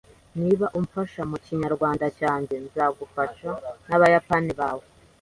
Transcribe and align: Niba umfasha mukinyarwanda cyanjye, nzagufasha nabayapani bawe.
Niba 0.39 0.65
umfasha 0.79 1.21
mukinyarwanda 1.29 2.05
cyanjye, 2.19 2.55
nzagufasha 2.65 3.49
nabayapani 3.87 4.51
bawe. 4.59 4.85